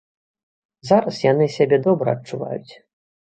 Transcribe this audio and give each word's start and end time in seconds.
Зараз 0.89 1.19
яны 1.31 1.45
сябе 1.57 1.77
добра 1.87 2.09
адчуваюць. 2.17 2.73